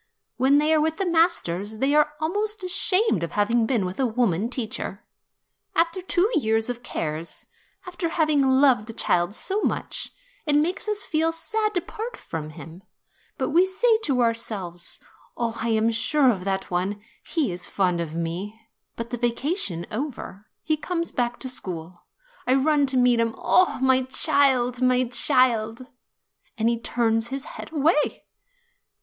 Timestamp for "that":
16.45-16.71